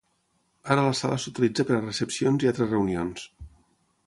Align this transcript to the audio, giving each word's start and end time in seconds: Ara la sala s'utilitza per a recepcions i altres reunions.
Ara 0.75 0.85
la 0.87 0.93
sala 1.01 1.19
s'utilitza 1.25 1.67
per 1.69 1.77
a 1.77 1.83
recepcions 1.83 2.47
i 2.47 2.53
altres 2.53 2.75
reunions. 2.77 3.29